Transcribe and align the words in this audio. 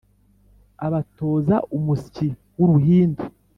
abatoza 0.85 1.55
umusyi 1.77 2.27
w’uruhindu 2.57 3.23